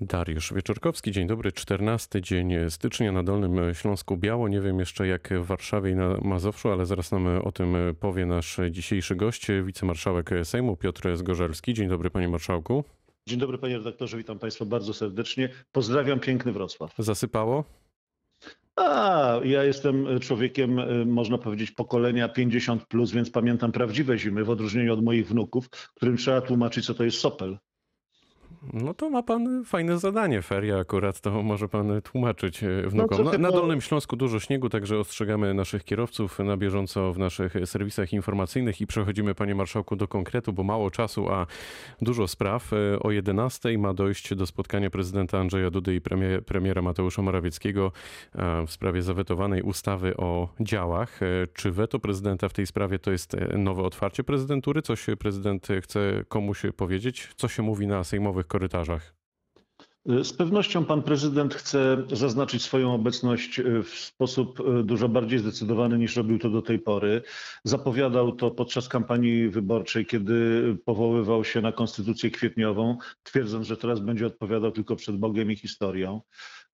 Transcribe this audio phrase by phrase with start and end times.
[0.00, 1.52] Dariusz Wieczorkowski, dzień dobry.
[1.52, 4.48] 14 dzień stycznia na Dolnym Śląsku Biało.
[4.48, 8.26] Nie wiem jeszcze jak w Warszawie i na Mazowszu, ale zaraz nam o tym powie
[8.26, 11.74] nasz dzisiejszy gość, wicemarszałek Sejmu Piotr Zgorzelski.
[11.74, 12.84] Dzień dobry panie marszałku.
[13.28, 15.48] Dzień dobry panie redaktorze, witam państwa bardzo serdecznie.
[15.72, 16.94] Pozdrawiam piękny Wrocław.
[16.98, 17.64] Zasypało?
[18.76, 24.92] A, ja jestem człowiekiem, można powiedzieć, pokolenia 50, plus, więc pamiętam prawdziwe zimy, w odróżnieniu
[24.92, 27.58] od moich wnuków, którym trzeba tłumaczyć, co to jest sopel.
[28.72, 33.24] No to ma pan fajne zadanie, feria akurat, to może pan tłumaczyć e, wnukom.
[33.24, 37.54] No, na, na Dolnym Śląsku dużo śniegu, także ostrzegamy naszych kierowców na bieżąco w naszych
[37.64, 41.46] serwisach informacyjnych i przechodzimy, panie marszałku, do konkretu, bo mało czasu, a
[42.02, 42.72] dużo spraw.
[42.72, 47.92] E, o 11 ma dojść do spotkania prezydenta Andrzeja Dudy i premier, premiera Mateusza Morawieckiego
[48.66, 51.22] w sprawie zawetowanej ustawy o działach.
[51.22, 54.82] E, czy weto prezydenta w tej sprawie to jest nowe otwarcie prezydentury?
[54.82, 57.28] Coś prezydent chce komuś powiedzieć?
[57.36, 59.16] Co się mówi na sejmowych korytarzach?
[60.06, 66.38] Z pewnością pan prezydent chce zaznaczyć swoją obecność w sposób dużo bardziej zdecydowany niż robił
[66.38, 67.22] to do tej pory.
[67.64, 74.26] Zapowiadał to podczas kampanii wyborczej, kiedy powoływał się na konstytucję kwietniową, twierdząc, że teraz będzie
[74.26, 76.20] odpowiadał tylko przed Bogiem i historią.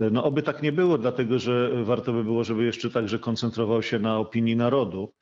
[0.00, 3.98] No oby tak nie było, dlatego że warto by było, żeby jeszcze także koncentrował się
[3.98, 5.14] na opinii narodu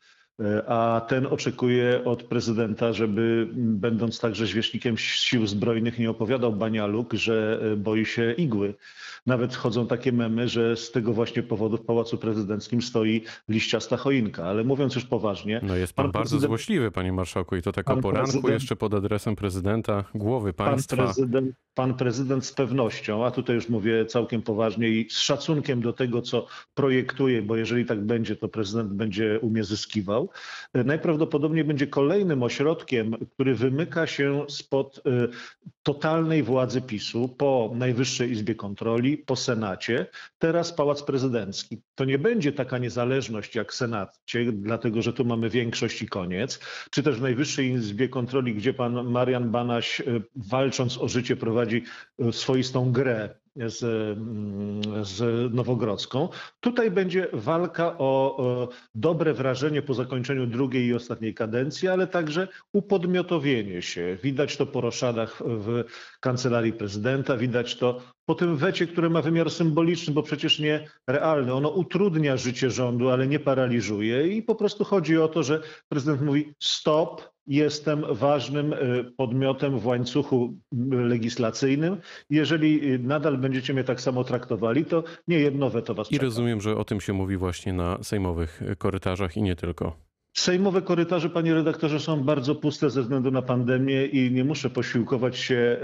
[0.66, 7.60] a ten oczekuje od prezydenta, żeby będąc także zwierzchnikiem sił zbrojnych nie opowiadał banialuk, że
[7.76, 8.74] boi się igły.
[9.26, 14.44] Nawet chodzą takie memy, że z tego właśnie powodu w Pałacu Prezydenckim stoi liściasta choinka.
[14.44, 15.60] Ale mówiąc już poważnie...
[15.62, 16.50] No jest pan, pan bardzo prezydent...
[16.50, 18.54] złośliwy, panie marszałku, i to tak o poranku prezydent...
[18.54, 20.96] jeszcze pod adresem prezydenta, głowy państwa.
[20.96, 25.80] Pan prezydent, pan prezydent z pewnością, a tutaj już mówię całkiem poważnie i z szacunkiem
[25.82, 30.29] do tego, co projektuje, bo jeżeli tak będzie, to prezydent będzie umie zyskiwał,
[30.74, 35.28] najprawdopodobniej będzie kolejnym ośrodkiem, który wymyka się spod y,
[35.82, 40.06] totalnej władzy PiSu po Najwyższej Izbie Kontroli, po Senacie,
[40.38, 41.82] teraz Pałac Prezydencki.
[41.94, 46.60] To nie będzie taka niezależność jak w Senacie, dlatego że tu mamy większość i koniec,
[46.90, 51.82] czy też w Najwyższej Izbie Kontroli, gdzie pan Marian Banaś y, walcząc o życie prowadzi
[52.28, 56.28] y, swoistą grę z, mm, z Nowogrodzką.
[56.60, 63.82] Tutaj będzie walka o, dobre wrażenie po zakończeniu drugiej i ostatniej kadencji, ale także upodmiotowienie
[63.82, 64.18] się.
[64.22, 65.84] Widać to po roszadach w
[66.20, 68.00] kancelarii prezydenta, widać to
[68.30, 71.54] po tym wecie, które ma wymiar symboliczny, bo przecież nie realny.
[71.54, 76.22] Ono utrudnia życie rządu, ale nie paraliżuje i po prostu chodzi o to, że prezydent
[76.22, 80.54] mówi stop, jestem ważnym y, podmiotem w łańcuchu
[80.92, 81.96] y, legislacyjnym.
[82.30, 86.24] Jeżeli y, nadal będziecie mnie tak samo traktowali, to nie jedno weto was I czeka.
[86.24, 89.96] rozumiem, że o tym się mówi właśnie na sejmowych korytarzach i nie tylko.
[90.36, 95.38] Sejmowe korytarze, panie redaktorze, są bardzo puste ze względu na pandemię i nie muszę posiłkować
[95.38, 95.80] się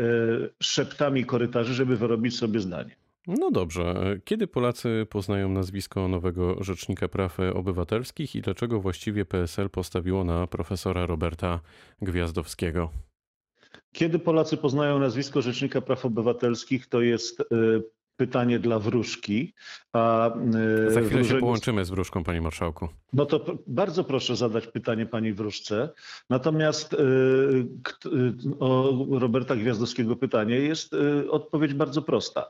[0.62, 2.96] szeptami korytarzy, żeby wyrobić sobie zdanie.
[3.26, 4.16] No dobrze.
[4.24, 11.06] Kiedy Polacy poznają nazwisko nowego Rzecznika Praw Obywatelskich i dlaczego właściwie PSL postawiło na profesora
[11.06, 11.60] Roberta
[12.02, 12.90] Gwiazdowskiego?
[13.92, 17.42] Kiedy Polacy poznają nazwisko Rzecznika Praw Obywatelskich, to jest
[18.16, 19.54] pytanie dla wróżki.
[19.92, 21.24] A e, Za chwilę wróżenie...
[21.24, 22.88] się połączymy z wróżką, panie marszałku.
[23.12, 25.88] No to bardzo proszę zadać pytanie pani wróżce.
[26.30, 26.96] Natomiast e,
[28.58, 30.96] o Roberta Gwiazdowskiego pytanie jest
[31.30, 32.48] odpowiedź bardzo prosta.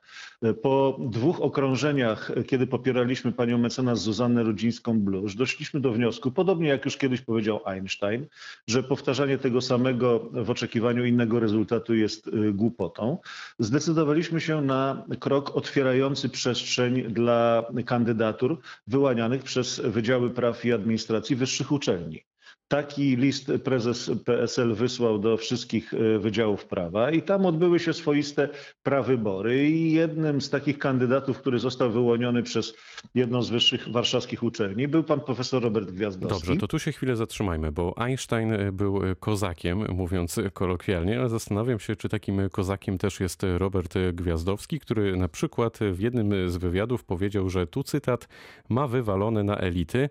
[0.62, 6.96] Po dwóch okrążeniach, kiedy popieraliśmy panią mecenas Zuzannę Rudzińską-Blusz, doszliśmy do wniosku, podobnie jak już
[6.96, 8.26] kiedyś powiedział Einstein,
[8.66, 13.18] że powtarzanie tego samego w oczekiwaniu innego rezultatu jest głupotą.
[13.58, 21.72] Zdecydowaliśmy się na krok otwierający przestrzeń dla kandydatur wyłanianych przez Wydziały Praw i Administracji wyższych
[21.72, 22.24] uczelni.
[22.68, 28.48] Taki list prezes PSL wysłał do wszystkich e, wydziałów prawa i tam odbyły się swoiste
[28.82, 32.74] prawybory i jednym z takich kandydatów, który został wyłoniony przez
[33.14, 36.46] jedną z wyższych warszawskich uczelni był pan profesor Robert Gwiazdowski.
[36.46, 41.28] Dobrze, to tu się chwilę zatrzymajmy, bo Einstein e, był e, kozakiem, mówiąc kolokwialnie, ale
[41.28, 46.56] zastanawiam się, czy takim kozakiem też jest Robert Gwiazdowski, który na przykład w jednym z
[46.56, 48.28] wywiadów powiedział, że tu cytat
[48.68, 50.08] ma wywalone na elity,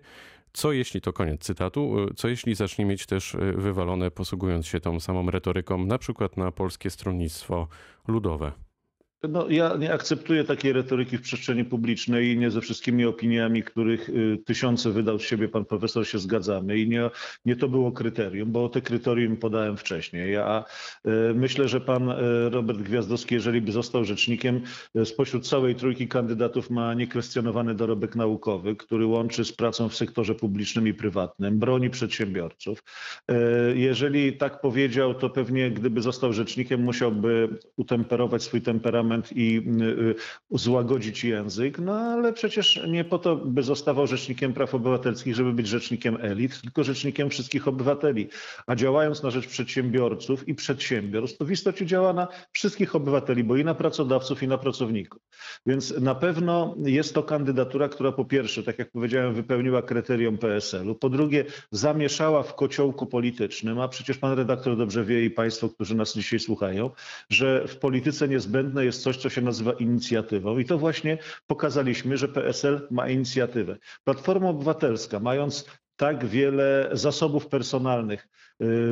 [0.56, 5.00] co jeśli, to koniec cytatu, co jeśli zacznie mieć też e, wywalone, posługując się tą
[5.00, 7.68] samą retoryką, na przykład na Polskie Stronnictwo
[8.08, 8.65] Ludowe?
[9.22, 14.08] No, ja nie akceptuję takiej retoryki w przestrzeni publicznej i nie ze wszystkimi opiniami, których
[14.08, 17.10] y, tysiące wydał z siebie pan profesor się zgadzamy i nie,
[17.44, 20.32] nie to było kryterium, bo te kryterium podałem wcześniej.
[20.32, 20.64] Ja
[21.06, 22.14] y, myślę, że pan y,
[22.50, 24.60] Robert Gwiazdowski, jeżeli by został rzecznikiem,
[25.04, 30.88] spośród całej trójki kandydatów ma niekwestionowany dorobek naukowy, który łączy z pracą w sektorze publicznym
[30.88, 32.82] i prywatnym, broni przedsiębiorców.
[33.74, 40.14] Jeżeli tak powiedział, to pewnie gdyby został rzecznikiem, musiałby utemperować swój temperament moment i y,
[40.50, 45.66] złagodzić język, no ale przecież nie po to, by zostawał rzecznikiem praw obywatelskich, żeby być
[45.66, 48.28] rzecznikiem elit, tylko rzecznikiem wszystkich obywateli.
[48.66, 53.56] A działając na rzecz przedsiębiorców i przedsiębiorstw, to w istocie działa na wszystkich obywateli, bo
[53.56, 55.22] i na pracodawców, i na pracowników.
[55.66, 60.94] Więc na pewno jest to kandydatura, która po pierwsze, tak jak powiedziałem, wypełniła kryterium PSL-u,
[60.94, 65.94] po drugie zamieszała w kociołku politycznym, a przecież pan redaktor dobrze wie i państwo, którzy
[65.94, 66.90] nas dzisiaj słuchają,
[67.30, 72.28] że w polityce niezbędne jest coś, co się nazywa inicjatywą i to właśnie pokazaliśmy, że
[72.28, 73.76] PSL ma inicjatywę.
[74.04, 75.66] Platforma Obywatelska, mając
[75.96, 78.28] tak wiele zasobów personalnych,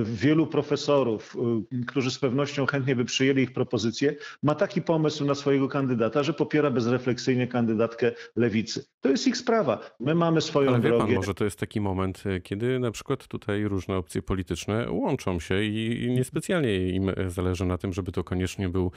[0.04, 1.36] wielu profesorów,
[1.82, 6.22] y, którzy z pewnością chętnie by przyjęli ich propozycje, ma taki pomysł na swojego kandydata,
[6.22, 8.84] że popiera bezrefleksyjnie kandydatkę lewicy.
[9.00, 9.90] To jest ich sprawa.
[10.00, 11.04] My mamy swoją Ale wie drogę.
[11.04, 15.40] pan, może to jest taki moment, y, kiedy na przykład tutaj różne opcje polityczne łączą
[15.40, 18.92] się i niespecjalnie im zależy na tym, żeby to koniecznie był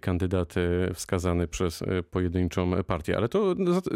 [0.00, 0.54] kandydat
[0.94, 3.16] wskazany przez pojedynczą partię.
[3.16, 3.54] Ale to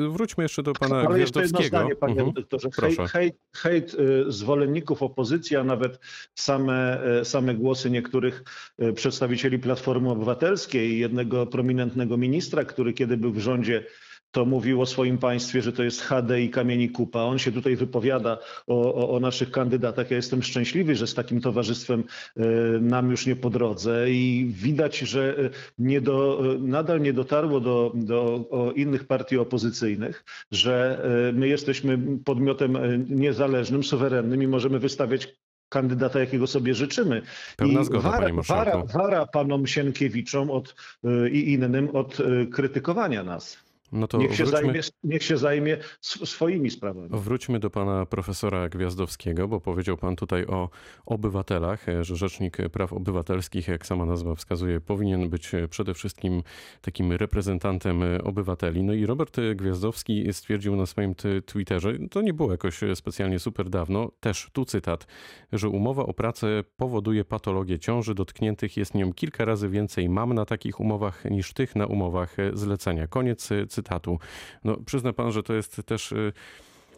[0.09, 2.32] wróćmy jeszcze do pana Ale jeszcze jedno zdanie, panie Mhm.
[2.32, 2.69] doktorze.
[2.76, 3.06] Proszę.
[3.09, 3.94] Hejt, hejt, hejt
[4.29, 5.99] y, zwolenników opozycji, a nawet
[6.34, 8.44] same, y, same głosy niektórych
[8.82, 13.84] y, przedstawicieli Platformy Obywatelskiej jednego prominentnego ministra, który kiedy był w rządzie,
[14.31, 17.22] to mówił o swoim państwie, że to jest HD i kamieni kupa.
[17.22, 20.10] On się tutaj wypowiada o, o, o naszych kandydatach.
[20.10, 22.05] Ja jestem szczęśliwy, że z takim towarzystwem
[22.37, 22.43] y,
[22.81, 28.44] nam już nie po drodze i widać, że nie do, nadal nie dotarło do, do
[28.76, 31.02] innych partii opozycyjnych, że
[31.34, 32.78] my jesteśmy podmiotem
[33.08, 35.28] niezależnym, suwerennym i możemy wystawiać
[35.69, 37.23] kandydata, jakiego sobie życzymy.
[37.56, 40.75] Pełna I zgoda, wara, wara, wara panom Sienkiewiczom od,
[41.05, 43.68] y, i innym od y, krytykowania nas.
[43.93, 47.08] No to Niech się, wróćmy, zajmie, niech się zajmie sw- swoimi sprawami.
[47.12, 50.70] Wróćmy do pana profesora Gwiazdowskiego, bo powiedział pan tutaj o
[51.06, 56.43] obywatelach, e, że Rzecznik Praw Obywatelskich, jak sama nazwa wskazuje, powinien być e, przede wszystkim
[56.81, 58.82] takim reprezentantem e, obywateli.
[58.82, 61.14] No i Robert Gwiazdowski stwierdził na swoim
[61.46, 65.06] Twitterze, to nie było jakoś specjalnie super dawno, też tu cytat,
[65.52, 70.44] że umowa o pracę powoduje patologię ciąży, dotkniętych jest nią kilka razy więcej mam na
[70.44, 73.06] takich umowach niż tych na umowach zlecenia.
[73.06, 74.19] Koniec e, cytatu.
[74.65, 76.13] No przyzna pan, że to jest też...
[76.13, 76.33] e,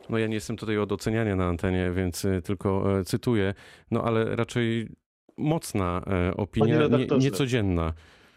[0.08, 3.54] no ja nie jestem tutaj od oceniania na antenie, więc y, tylko e, cytuję,
[3.90, 4.88] no ale raczej
[5.36, 7.92] mocna e, opinia, nie, niecodzienna.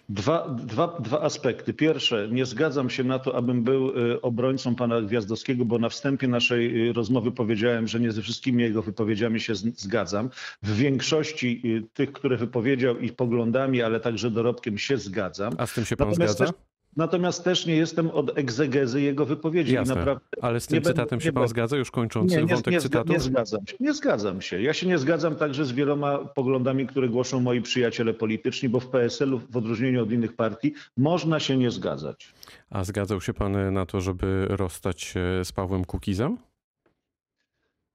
[0.10, 1.74] Dwa, dwa, dwa aspekty.
[1.74, 6.28] Pierwsze, nie zgadzam się na to, abym był y, obrońcą pana Gwiazdowskiego, bo na wstępie
[6.28, 10.30] naszej y, rozmowy powiedziałem, że nie ze wszystkimi jego wypowiedziami się zgadzam.
[10.64, 15.54] W większości y, tych, które wypowiedział i poglądami, ale także dorobkiem się zgadzam.
[15.58, 16.54] A z tym się pan Natomiast zgadza?
[16.54, 16.62] też,
[16.96, 19.74] natomiast też nie jestem od egzegezy jego wypowiedzi.
[19.74, 19.96] Jasne.
[19.96, 22.54] naprawdę Ale z tym nie będę- cytatem się pan będę- zgadza, już kończąc nie, nie,
[22.56, 23.14] wątek nie, cytatu?
[23.14, 23.76] nie zgadzam się.
[23.80, 24.62] Nie zgadzam się.
[24.62, 28.88] Ja się nie zgadzam także z wieloma poglądami, które głoszą moi przyjaciele polityczni, bo w
[28.88, 32.34] PSL-u, w odróżnieniu od innych partii, można się nie zgadzać.
[32.70, 36.38] A zgadzał się pan na to, żeby rozstać się z Pawłem Kukizem?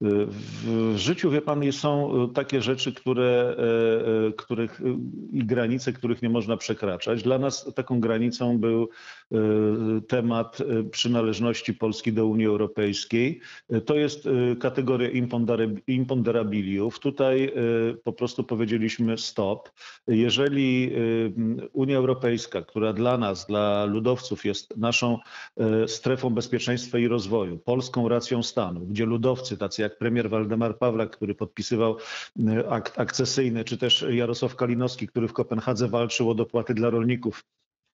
[0.01, 4.81] W życiu, wie pan, są y, takie rzeczy, które, e, e, których
[5.31, 7.23] i granice, których nie można przekraczać.
[7.23, 8.89] Dla nas taką granicą był
[10.07, 13.39] temat y, przynależności Polski do Unii Europejskiej.
[13.73, 15.09] Y, To jest y, kategoria
[15.87, 16.99] imponderabiliów.
[16.99, 19.69] Tutaj y, po prostu powiedzieliśmy stop.
[20.07, 25.19] Jeżeli y, Unia Europejska, która dla nas, dla ludowców jest naszą
[25.87, 31.35] strefą bezpieczeństwa i rozwoju, polską racją stanu, gdzie ludowcy, tacy jak premier Waldemar Pawlak, który
[31.35, 31.97] podpisywał
[32.69, 37.43] akt akcesyjny, czy też Jarosław Kalinowski, który w Kopenhadze walczył o dopłaty dla rolników,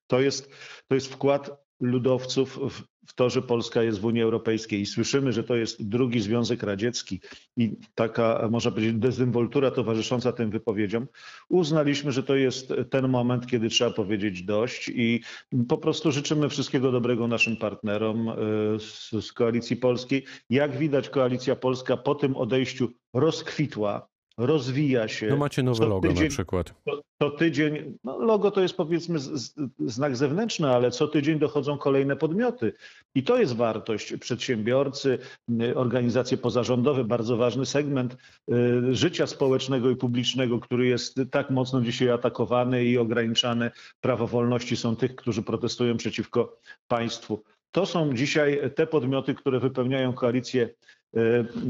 [0.08, 0.50] to jest,
[0.88, 2.84] to jest wkład ludowców w,
[3.16, 4.82] to, że Polska jest w Unii Europejskiej.
[4.82, 7.22] I słyszymy, że to jest drugi Związek Radziecki.
[7.58, 11.08] I taka, można powiedzieć, dezynwoltura towarzysząca tym wypowiedziom,
[11.50, 14.92] uznaliśmy, że to jest ten moment, kiedy trzeba powiedzieć dość.
[14.96, 15.22] I
[15.68, 18.34] po prostu życzymy wszystkiego dobrego naszym partnerom y,
[18.80, 20.26] z, z Koalicji Polskiej.
[20.50, 25.28] Jak widać, Koalicja Polska po tym odejściu rozkwitła, rozwija się.
[25.28, 26.74] No macie nowe Co logo na tydzień- przykład.
[26.86, 31.40] Co, co tydzień, no logo to jest powiedzmy z, z, znak zewnętrzny, ale co tydzień
[31.40, 32.74] dochodzą kolejne podmioty.
[33.16, 34.14] I to jest wartość.
[34.18, 35.20] Przedsiębiorcy,
[35.62, 38.18] y, organizacje pozarządowe, bardzo ważny segment
[38.52, 43.72] y, życia społecznego i publicznego, który jest tak mocno dzisiaj atakowany i ograniczane.
[44.02, 47.44] Prawa wolności są tych, którzy protestują przeciwko państwu.
[47.72, 50.70] To są dzisiaj te podmioty, które wypełniają koalicję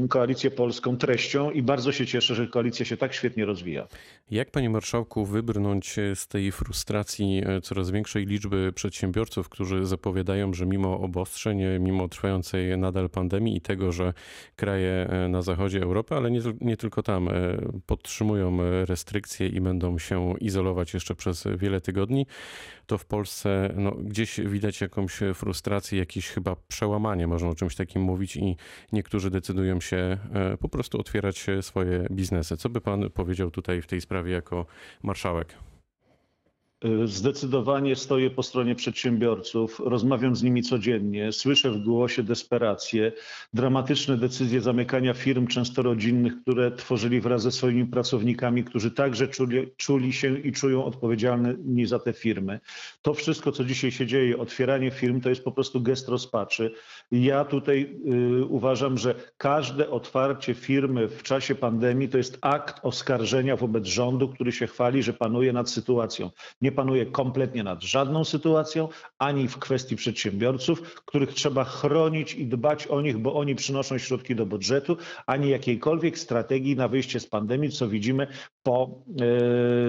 [0.08, 3.86] Koalicję Polską treścią i bardzo się cieszę, że koalicja się tak świetnie rozwija.
[4.30, 10.66] Jak, panie marszałku, wybrnąć z tej frustracji e, coraz większej liczby przedsiębiorców, którzy zapowiadają, że
[10.66, 14.12] mimo obostrzeń, mimo trwającej nadal pandemii i tego, że
[14.56, 17.28] kraje e, na zachodzie Europy, ale nie, nie tylko tam,
[17.86, 22.26] podtrzymują restrykcje i będą się izolować jeszcze przez wiele tygodni,
[22.86, 28.02] to w Polsce no, gdzieś widać jakąś frustrację, jakieś chyba przełamanie, można o czymś takim
[28.02, 28.56] mówić i
[28.92, 32.56] niektórzy decydują się e, po prostu otwierać swoje biznesy.
[32.56, 34.66] Co by pan powiedział tutaj w tej sprawie jako
[35.02, 35.54] marszałek?
[36.84, 43.12] Y, zdecydowanie stoję po stronie przedsiębiorców, rozmawiam z nimi codziennie, słyszę w głosie desperację,
[43.54, 49.68] dramatyczne decyzje zamykania firm, często rodzinnych, które tworzyli wraz ze swoimi pracownikami, którzy także czuli,
[49.76, 52.60] czuli się i czują odpowiedzialni za te firmy.
[53.02, 56.72] To wszystko, co dzisiaj się dzieje, otwieranie firm, to jest po prostu gest rozpaczy.
[57.10, 58.00] Ja tutaj
[58.40, 64.28] y, uważam, że każde otwarcie firmy w czasie pandemii to jest akt oskarżenia wobec rządu,
[64.28, 66.30] który się chwali, że panuje nad sytuacją
[66.66, 72.86] nie panuje kompletnie nad żadną sytuacją, ani w kwestii przedsiębiorców, których trzeba chronić i dbać
[72.86, 74.96] o nich, bo oni przynoszą środki do budżetu,
[75.26, 78.26] ani jakiejkolwiek strategii na wyjście z pandemii, co widzimy
[78.62, 78.90] po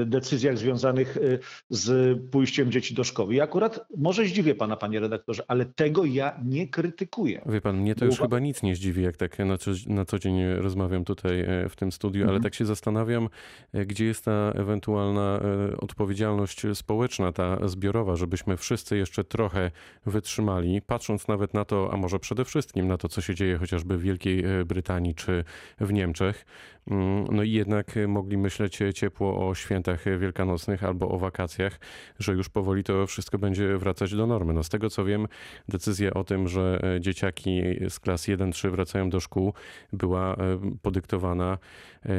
[0.02, 3.36] e, decyzjach związanych e, z pójściem dzieci do szkoły.
[3.36, 7.42] I akurat może zdziwię pana, panie redaktorze, ale tego ja nie krytykuję.
[7.46, 10.20] Wie pan, mnie to już chyba nic nie zdziwi, jak tak na co, na co
[10.20, 12.44] dzień rozmawiam tutaj e, w tym studiu, ale mhm.
[12.44, 13.30] tak się zastanawiam,
[13.74, 15.40] gdzie jest ta ewentualna
[15.78, 19.72] odpowiedzialność społeczna, ta zbiorowa, żebyśmy wszyscy jeszcze trochę
[20.06, 23.98] wytrzymali, patrząc nawet na to, a może przede wszystkim na to, co się dzieje chociażby
[23.98, 25.44] w Wielkiej Brytanii czy
[25.80, 26.46] w Niemczech.
[26.92, 31.80] Mm, no i jednak mogli myśleć ciepło o świętach wielkanocnych albo o wakacjach,
[32.20, 34.54] że już powoli to wszystko będzie wracać do normy.
[34.54, 35.28] No z tego co wiem,
[35.70, 39.54] decyzja o tym, że dzieciaki z klas 1-3 wracają do szkół
[39.94, 40.38] była e,
[40.82, 41.58] podyktowana
[42.06, 42.10] e,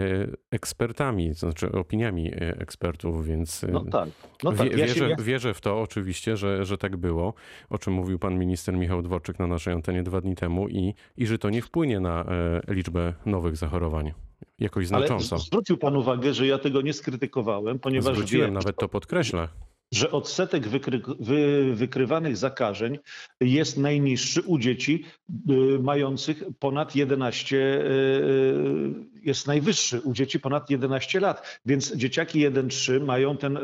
[0.51, 4.09] ekspertami, to znaczy opiniami ekspertów, więc no tak.
[4.45, 4.71] No tak.
[4.71, 5.17] Ja wierzę, się...
[5.19, 7.35] wierzę w to oczywiście, że, że tak było,
[7.71, 11.27] o czym mówił pan minister Michał Dworczyk na naszej antenie dwa dni temu i, i
[11.27, 14.13] że to nie wpłynie na e, liczbę nowych zachorowań
[14.59, 15.37] jakoś znacząco.
[15.37, 19.49] Ale zwrócił pan uwagę, że ja tego nie skrytykowałem, ponieważ Zwróciłem, nawet to podkreślę
[19.93, 22.99] że odsetek wykry, wy, wykrywanych zakażeń
[23.41, 25.05] jest najniższy u dzieci
[25.51, 31.61] y, mających ponad 11, y, y, jest najwyższy u dzieci ponad 11 lat.
[31.67, 33.59] Więc dzieciaki 1-3 mają ten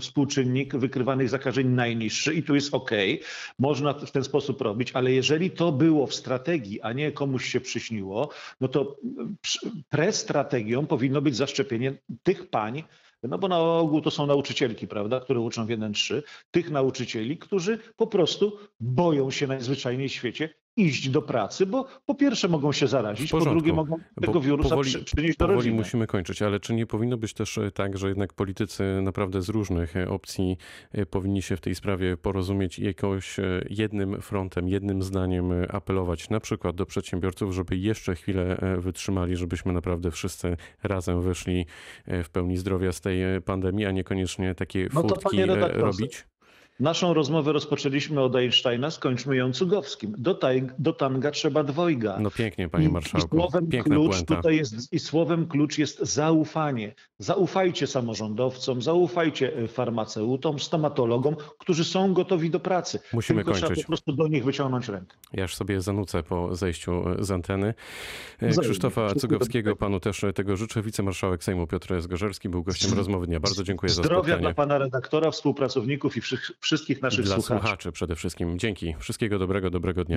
[0.00, 2.90] współczynnik wykrywanych zakażeń najniższy i tu jest ok,
[3.58, 7.60] można w ten sposób robić, ale jeżeli to było w strategii, a nie komuś się
[7.60, 8.96] przyśniło, no to
[9.88, 12.82] prestrategią powinno być zaszczepienie tych pań,
[13.22, 17.78] no bo na ogół to są nauczycielki, prawda, które uczą w 1-3, tych nauczycieli, którzy
[17.96, 22.86] po prostu boją się najzwyczajniej w świecie iść do pracy, bo po pierwsze mogą się
[22.86, 26.86] zarazić, po drugie mogą tego wirusa powoli, przynieść do powoli musimy kończyć, ale czy nie
[26.86, 30.56] powinno być też e, tak, że jednak politycy naprawdę z różnych e, opcji
[30.92, 33.36] e, powinni się w tej sprawie porozumieć i jakoś
[33.70, 40.10] jednym frontem, jednym zdaniem apelować na przykład do przedsiębiorców, żeby jeszcze chwilę wytrzymali, żebyśmy naprawdę
[40.10, 41.66] wszyscy razem wyszli
[42.06, 46.29] w pełni zdrowia z tej pandemii, a niekoniecznie takie no furtki robić?
[46.80, 50.14] Naszą rozmowę rozpoczęliśmy od Einsteina, skończmy ją Cugowskim.
[50.18, 52.18] Do, taj, do tanga trzeba dwojga.
[52.20, 53.36] No pięknie, panie marszałku.
[53.36, 56.94] I słowem, klucz tutaj jest, I słowem klucz jest zaufanie.
[57.18, 62.98] Zaufajcie samorządowcom, zaufajcie e, farmaceutom, stomatologom, którzy są gotowi do pracy.
[63.12, 63.70] Musimy Tylko kończyć.
[63.70, 65.16] Trzeba po prostu do nich wyciągnąć rękę.
[65.32, 67.74] Ja już sobie zanucę po zejściu e, z anteny.
[68.40, 70.82] E, Krzysztofa Cugowskiego, panu też tego życzę.
[70.82, 73.40] Wicemarszałek Sejmu Piotr Zgorzelski był gościem rozmowy dnia.
[73.40, 74.34] Bardzo dziękuję Zdrowia za spotkanie.
[74.34, 76.20] Zdrowia dla pana redaktora, współpracowników i
[76.70, 77.60] wszystkich naszych Dla słuchaczy.
[77.62, 78.58] słuchaczy przede wszystkim.
[78.58, 78.94] Dzięki.
[78.98, 80.16] Wszystkiego dobrego, dobrego dnia.